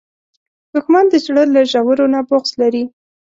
دښمن 0.73 1.05
د 1.09 1.13
زړه 1.25 1.43
له 1.55 1.61
ژورو 1.71 2.05
نه 2.13 2.19
بغض 2.29 2.51
لري 2.61 2.83